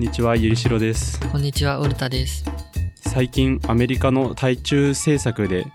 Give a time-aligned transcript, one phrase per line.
[0.00, 2.42] んにちはゆりしろですこんにちは、オルタです。
[3.02, 5.66] 最近アメリカの対中政策で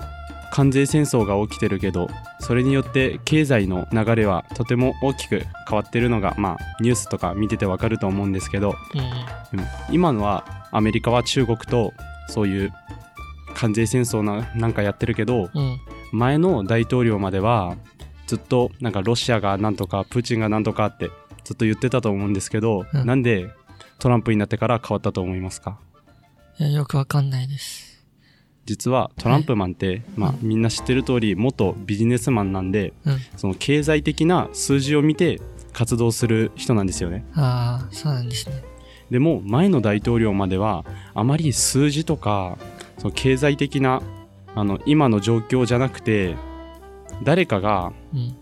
[0.52, 2.10] 関税戦争が起きてるけど
[2.40, 9.00] それによって経済の流れはとても大きく変わってるのがまあニュースとか見ててわかると思うんですけど、うん
[9.60, 11.94] うん今のはアメリカは中国と
[12.28, 12.74] そういう
[13.54, 15.62] 関税戦争ななんかやってるけどうん。
[15.62, 15.80] うん。
[16.14, 17.78] 前の大統領までは
[18.26, 21.12] ずっとなんかロシアがなんとかプーチンがなんとかって
[21.44, 23.52] ずっと言ってたと思うんですけど、うんなんで
[24.06, 25.80] トランプになってから変わったと思いますか？
[26.60, 28.06] いや、よくわかんないです。
[28.66, 33.18] 実はトランプマンって、まあ、みんな知ってる通り元ビジネスマンなんでうん。
[33.36, 35.42] その経済的な数字を見て
[35.74, 38.64] 活動する人なんですよねああ、そうなんですね。
[39.10, 42.60] でも前の大統領まではあまり数字とか
[43.00, 44.04] その経済的な
[44.54, 46.36] あの今の状況じゃなくて
[47.24, 48.38] 誰かがうん。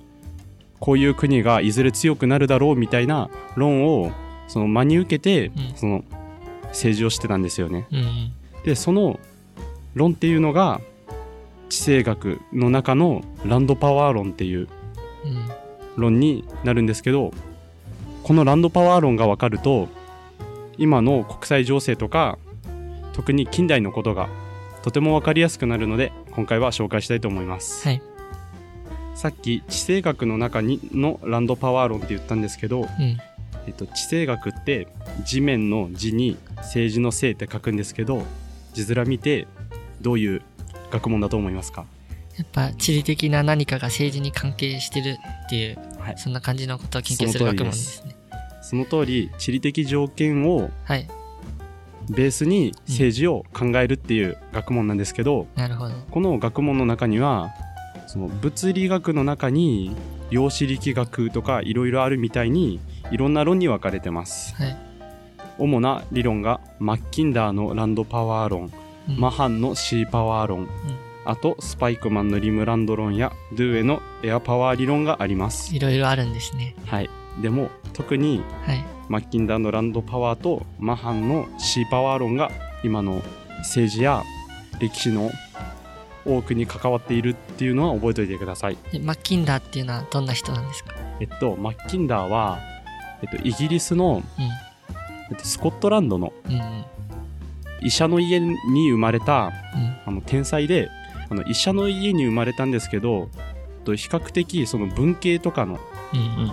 [0.82, 4.12] こういう国がいずれ強くなるだろうみたいな論を
[4.48, 6.04] その真に受けて、うんその
[6.68, 7.88] 政治をしてたんですよね。
[7.92, 8.32] うんうん。
[8.64, 9.20] でその
[9.94, 10.82] 論っていうのが
[11.70, 14.68] 地政学の中のランドパワー論っていう
[15.24, 15.50] うん。
[15.96, 17.32] 論になるんですけど
[18.24, 19.90] このランドパワー論が分かると
[20.78, 22.40] 今の国際情勢とか
[23.14, 24.28] 特に近代のことが
[24.82, 27.88] とても分かりやすくなるので今回は紹介したいと思います。
[27.88, 28.02] はい。
[29.16, 32.88] さっき地政学の中にのランドパワー論って言ったんですけど、うん。
[33.68, 34.88] えっと、地政学って
[35.26, 38.24] 地面の地に政治の政って書くんですけど
[38.74, 39.48] 字面見て
[40.02, 40.42] どういう
[40.92, 41.86] 学問だと思いますか？
[42.38, 48.16] やっぱ、地理的な何かが政治に関係してるっていう、はいそんな感じのことを研究する学問でですすね。
[48.62, 51.08] その通り地理的条件をはい。
[52.10, 55.96] ベースに政治を考えるっていう学問なんですけど、なるほど。
[56.12, 57.52] この学問の中には
[58.08, 59.96] その物理学の中に
[60.30, 62.82] 量子力学とかいろいろあるみたいに
[63.12, 64.78] いろんな論に分かれてますはい。
[65.60, 68.72] 主な理論がマッキンダーのランドパワー論
[69.10, 70.68] うんマハンの C パワー論、
[71.26, 76.74] あとスパイクマンのリムランド論やドゥエのエアパワー理論がありますいろいろあるんですね。
[76.86, 77.10] はい
[77.42, 78.84] でも特にはい。
[79.10, 82.50] マッキンダーのランドパワーとマハンの C パワー論が
[82.84, 83.22] 今の
[83.60, 84.24] 政治や
[84.80, 85.30] 歴史の
[86.26, 88.78] 多くに関わっているっていうのは覚えておいてください。
[88.94, 90.96] でマッキンダーっていうのはどんな人なんですか？
[91.20, 92.60] えっと、マッキンダーは、
[93.24, 94.22] えっと、イギリスの、
[95.32, 96.54] えっと、スコットランドのうん。
[96.54, 96.86] うんうん。
[97.82, 99.98] 医者の家に生まれたうん。
[100.06, 100.90] あの天才で
[101.30, 103.30] あの医者の家に生まれたんですけど
[103.78, 105.80] えっと比較的その文系とかの
[106.14, 106.52] うん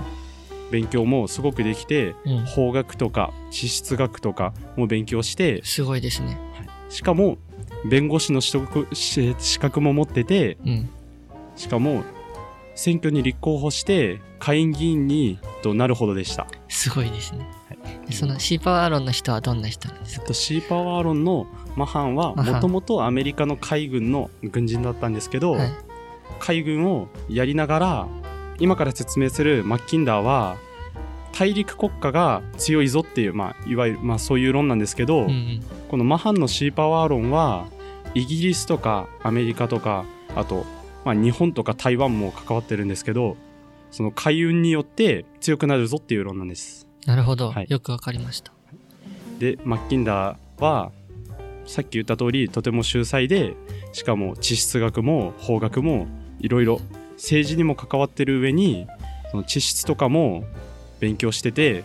[0.71, 2.33] 勉強もすごくできてうん。
[2.39, 2.45] うん。
[2.47, 6.39] 法学とか地質学とかも勉強してすごいですね。
[6.89, 7.39] しかも
[7.89, 10.91] 弁護士の取得し資格も持っててうん。
[11.57, 12.05] しかも
[12.75, 16.47] 選挙に立候補して下院議員にとなるほどでした。
[16.81, 17.41] すごいですね。
[17.69, 20.23] はいでそのシーパワー論の人はどんな人なんですか？
[20.23, 21.47] えっと、シーパワー論の
[21.77, 25.71] マハンはマハンもともとアメリカの海軍の軍人だったんですけど、はい。
[26.39, 28.09] 海軍をやりながら
[28.59, 30.57] 今から説明するマッキンダーは
[31.33, 35.63] 大陸国家が強いぞっていう、まあ、いわゆる、まあ、そういう論なんですけど、うんうん。
[35.89, 37.67] このマハンのシーパワー論は
[38.15, 40.05] イギリスとかアメリカとか
[40.35, 40.65] あと、
[41.05, 43.37] まあ、日本とか台湾も関わってるんですけど
[43.91, 46.87] その海運によって強くなるぞっていう論なんです。
[47.07, 47.51] なるほど。
[47.51, 48.53] はいよくわかりました。
[49.39, 50.93] でマッキンダーは
[51.65, 53.55] さっき言った通りとても秀才で
[53.93, 56.09] しかも地質学も法学も
[56.41, 56.81] いろいろ
[57.15, 58.87] 政治にも関わってる上に
[59.31, 60.45] その地質とかも
[60.99, 61.85] 勉強してて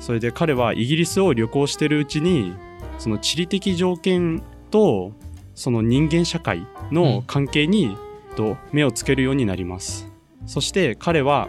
[0.00, 2.54] それで彼はイギリスを旅行してるうちに
[2.98, 5.12] その地理的条件と
[5.54, 7.96] その人間社会の関係に、
[8.36, 10.08] と目をつけるようになります
[10.48, 11.48] そして彼は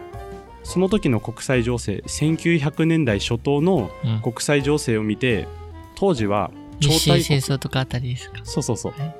[0.62, 4.20] その時の国際情勢1900年代初頭のうん。
[4.20, 5.48] 国際情勢を見て
[5.96, 7.24] 当時は超大国。
[7.24, 8.40] 戦争とかあたりですか？
[8.44, 9.16] そうそうそう、はい。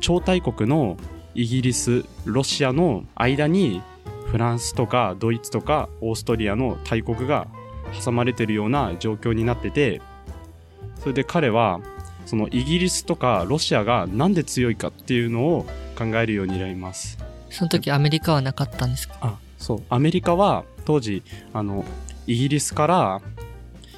[0.00, 0.96] 超大国の
[1.34, 3.82] イギリスロシアの間に
[4.26, 7.46] フランスとかドイツとかオーストリアの大国が
[8.04, 10.00] 挟まれてるような状況になってて
[10.98, 11.80] それで彼は
[12.26, 15.66] そのイギリスとかロシアがなんで強いかっていうのを
[15.96, 17.18] 考えるようになります
[17.56, 19.16] その時アメリカはなかったんですか？
[19.20, 21.22] あそうアメリカは当時
[21.54, 21.84] あの
[22.26, 23.20] イギリスから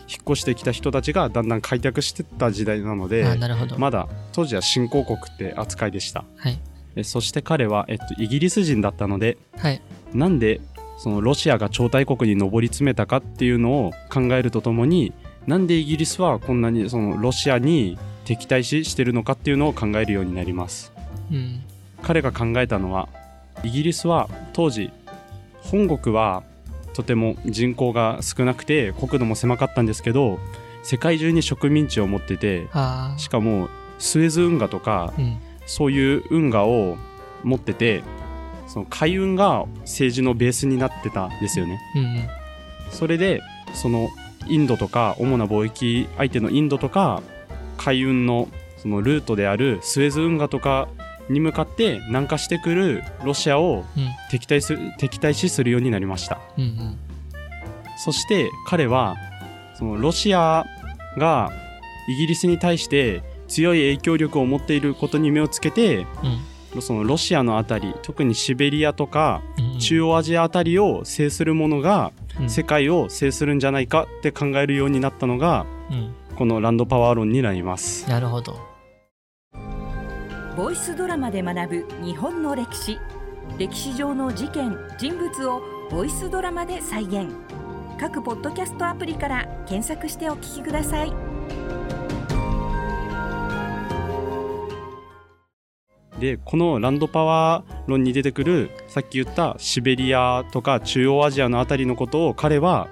[0.09, 3.79] 引っ越してきた人たちがだんだん開拓してった時代なのであなるほど。
[3.79, 6.59] まだ当時は新興国って扱いでしたはい。
[6.95, 9.83] でそして彼は、えっと、イギリス人だったのではい。
[10.15, 10.61] なんで
[10.99, 15.13] そのロシアが超大国に上り詰めたかっていうのを考えるとともに
[15.47, 20.93] なんでイギリスはこんなにそのロシアに敵対視してるのかっていうのを考えるようになります
[21.31, 21.63] うん。
[22.03, 23.09] 彼が考えたのは
[23.63, 24.91] イギリスは当時
[25.63, 26.43] 本国は
[26.95, 30.39] とても人口が少なくて国土も狭かったんですけど
[30.83, 33.69] 世界中に植民地を持っててあしかも
[33.99, 35.21] スエズ運河とかあ。
[35.21, 35.39] うん。
[35.67, 36.97] そういう運河を
[37.45, 38.03] 持ってて
[38.67, 42.29] その海運が政治のベースになってたんですよねうんうん。
[42.91, 43.43] それで
[43.75, 44.09] その
[44.49, 47.23] インドとか主な貿易相手のインドとか
[47.77, 50.89] 海運のそのルートであるスエズ運河とか
[51.31, 54.09] に向かって南下してくるロシアをうん。
[54.31, 56.99] 敵対する敵対視するようになりましたうんうん。
[57.97, 59.17] そして彼は
[59.79, 60.65] そのロシア
[61.17, 61.51] が
[62.09, 66.07] イギリスに対して強い影響力を持っていることに目をつけて
[66.75, 66.83] うん。
[66.83, 69.79] そのロシアのあたり特にシベリアとかうんうん。
[69.79, 76.15] 中央アジアあたりを制するものがうん世界を制するんじゃないかって考えるようになったのがうん。
[76.37, 78.61] このランドパワー論になりますなるほど。
[80.59, 82.99] ボイスドラマで学ぶ日本の歴史
[83.59, 87.29] 歴史上の事件人物をボイスドラマで再現
[87.97, 91.13] 各ポッドキャストアプリから検索してお聞きください
[96.19, 102.89] でこのランドパワー論に出てくるさっき言ったシベリアとか中央アジアのあたりのことを彼は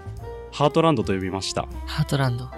[0.52, 2.48] ハートランドと呼びましたハートランド。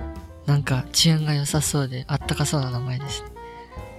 [0.45, 3.38] なんか治安が良さそうであったかそうな名前ですね。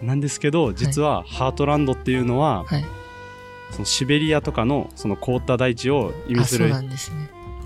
[0.02, 2.86] なんですけど実はハートランドっていうのは、はい。
[3.72, 6.74] そのシベリアとかのその凍った大地を意味する。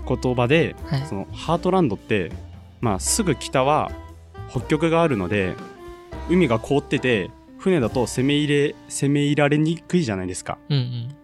[0.06, 1.06] 言葉ではい。
[1.06, 2.30] そのハートランドって、
[2.80, 3.90] まあ、すぐ北は
[4.50, 5.54] 北極があるので
[6.28, 11.16] 海が凍ってて船だと攻め入れ攻め入られにくいじゃないですかうんうん。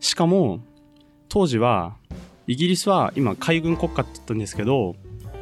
[0.00, 0.60] しかも
[1.28, 1.96] 当時は
[2.46, 4.94] イギリスは今海軍国家って言ったんですけど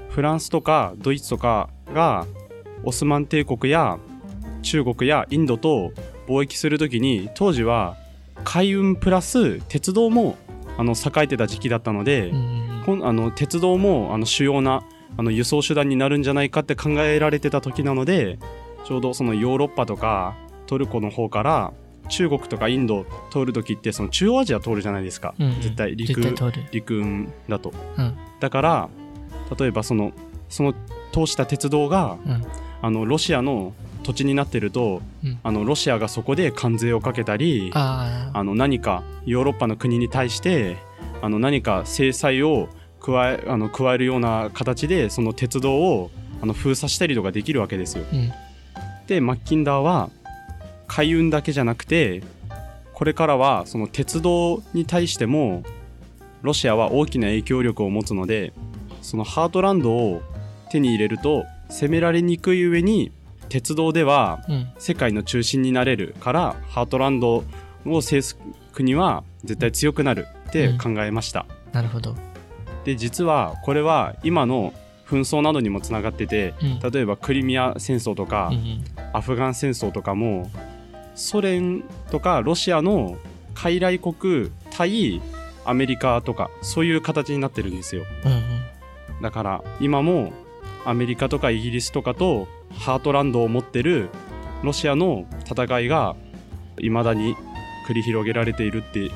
[0.08, 2.26] フランスとかドイツとかが
[2.82, 3.98] オスマン帝国や
[4.64, 5.92] 中国やインドと
[6.26, 7.96] 貿易するときに当時は
[8.42, 10.36] 海運プラス鉄道も
[10.76, 14.84] あの栄えてた時期だったので、うんあの鉄道もあの主要な
[15.16, 18.38] あの輸送手段になるんじゃないかって考えられてた時なので
[18.86, 20.36] ちょうどそのヨーロッパとか
[20.66, 21.72] トルコの方から
[22.10, 26.20] 中国とかインド通る時ってその中央アジア通るじゃないですか、うんうん絶対陸。
[26.72, 28.16] 陸運だとうん。
[28.40, 28.88] だから
[29.58, 30.12] 例えばその
[30.50, 30.74] その
[31.12, 32.44] 通した鉄道がうん。
[32.82, 33.72] あのロシアの
[34.04, 35.38] 土地になってるとうん。
[35.42, 40.76] あのロシアがそこで関税をかけたりあの何かヨーロッパの国に対して
[41.22, 42.68] あの何か制裁を
[43.00, 46.10] 加えあの加えるような形でその鉄道を
[46.40, 48.04] あの封鎖したりとかできるわけですよ。
[48.12, 48.32] うん。
[49.06, 50.10] でマッキンダーは
[50.86, 52.22] 海運だけじゃなくて
[52.92, 55.64] これからはその鉄道に対しても
[56.42, 58.52] ロシアは大きな影響力を持つので
[59.02, 60.22] そのハートランドを
[60.70, 63.12] 手に入れると攻められにくい上に
[63.48, 64.68] 鉄道ではうん。
[64.78, 67.44] 世界の中心になれるからハートランド
[67.86, 68.38] を制す
[68.72, 72.16] 国は絶対強くなるって考えました、なるほど。
[72.84, 74.72] で実はこれは今の
[75.06, 76.90] 紛争などにもつながっててうん。
[76.90, 78.84] 例えばクリミア戦争とか、うんうん。
[79.12, 80.50] アフガン戦争とかも
[81.14, 83.16] ソ連とかロシアの
[83.54, 85.22] 傀儡国対
[85.64, 88.34] アメリカとかそういう形になってるんですようんう
[89.20, 89.22] ん。
[89.22, 90.32] だから今も
[90.84, 92.48] アメリカとかイギリスとかと
[92.78, 94.08] ハートランドを持ってる
[94.62, 96.16] ロシアの戦いが
[96.78, 97.36] 未だに
[97.86, 99.10] 繰り広げられているっていう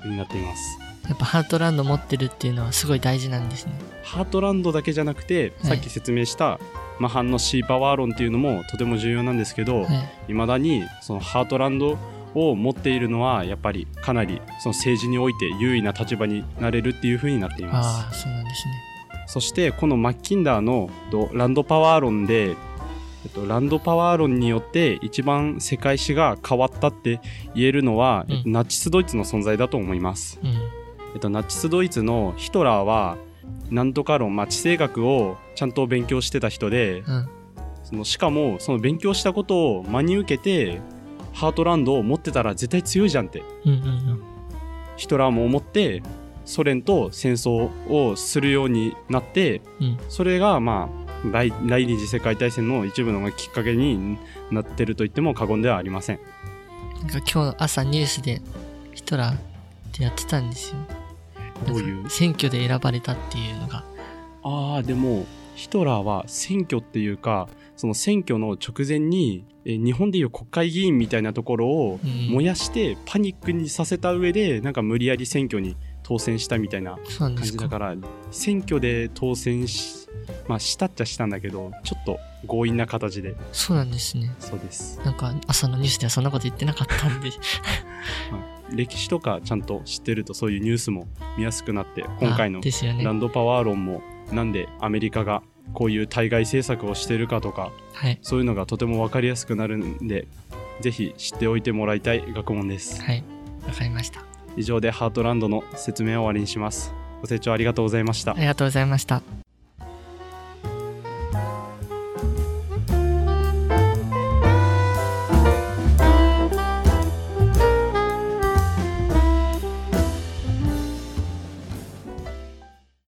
[0.00, 0.78] 風になっています
[1.08, 3.72] やっぱハートランド持ってるっていうのはすごい大事なんですね。
[4.04, 6.60] ハートランドだけじゃなくて、はいさっき説明した
[6.98, 10.08] マハンのシーパワー論っていうのもとても重要なんですけど、はい。
[10.28, 11.98] 未だにそのハートランド
[12.34, 18.74] を持っているのはやっぱりかなりその政治において優位な立場になれるっていう風になっていますああ、そうなんですね。
[19.26, 22.54] そしてこのマッキンダーのとランドパワー論で、
[23.24, 27.20] えっと、ランドパワー論によって一番世界史が変わったって
[27.54, 30.50] 言えるのは、うんえっとナチスドイツの存在だと思います、うん。
[31.14, 33.16] えっと、ナチスドイツのヒトラーは
[33.70, 37.28] なんとか論、まあ、地政学をちゃんと勉強してた人でうん。
[37.84, 40.80] そのしかもその勉強したことを真に受けて
[41.32, 43.80] ハートランドを持ってたら絶対強いじゃんってうんうんう
[44.14, 44.22] ん。
[44.96, 46.02] ヒトラーも思って
[46.44, 49.98] ソ連と戦争をするようになってうん。
[50.08, 54.18] それがまあ第第二次世界大戦の一部のきっかけに
[54.50, 56.20] なってると言っても過言ではありません
[57.00, 58.42] なんか今日朝ニュースで
[58.92, 59.38] ヒトラーっ
[59.92, 60.76] てやってたんですよ。
[61.66, 62.10] どういう？
[62.10, 63.84] 選挙で選ばれたっていうのが。
[64.42, 76.98] ああでもヒトラーは選挙っていうかその選挙の直前にえ日本でいう国会議員みたいなところをうん燃やしてパニックにさせた上でなんか無理やり選挙に当選したみたいな。
[77.18, 77.94] 感じだから
[78.30, 80.01] 選挙で当選し
[80.48, 84.34] まあしたっちゃしたんだけどちょっと強引な形でそうなんですね。
[84.38, 87.30] そうですなんか朝のニュースではそんなこと言ってなかったんで。
[88.74, 93.12] 歴史とかちゃんと知ってるとそういうニュースも見やすくなって今回のあですよねラ。
[93.12, 94.02] ンドパワー論も
[94.32, 95.42] なんでアメリカが
[95.74, 98.18] こういう対外政策をしてるかとかはい。
[98.22, 100.26] そういうのがとても分かりやすくなるんで
[100.80, 103.22] ぜひ知っておいてもらいたい学問ですはい。
[103.66, 104.24] わかりました。
[104.56, 106.92] 以上でハートランドの説明を終わりにします
[107.22, 109.22] ご清聴ありがとうございましたありがとうございました。